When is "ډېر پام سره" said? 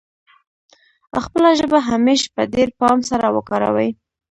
2.53-3.27